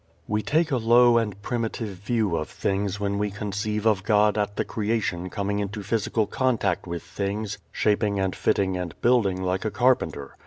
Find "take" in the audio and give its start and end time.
0.41-0.71